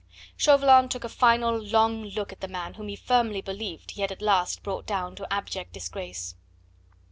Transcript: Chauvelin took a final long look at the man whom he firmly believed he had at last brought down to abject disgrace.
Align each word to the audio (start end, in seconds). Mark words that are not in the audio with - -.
Chauvelin 0.35 0.89
took 0.89 1.03
a 1.03 1.09
final 1.09 1.59
long 1.63 2.05
look 2.05 2.31
at 2.31 2.41
the 2.41 2.47
man 2.47 2.73
whom 2.73 2.87
he 2.87 2.95
firmly 2.95 3.39
believed 3.39 3.91
he 3.91 4.01
had 4.01 4.11
at 4.11 4.19
last 4.23 4.63
brought 4.63 4.87
down 4.87 5.13
to 5.15 5.31
abject 5.31 5.73
disgrace. 5.73 6.33